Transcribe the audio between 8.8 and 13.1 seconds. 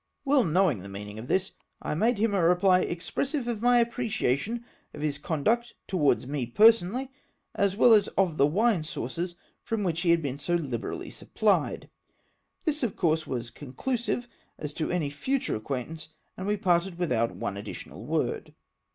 sources from which he had been so liberally supphed. This, of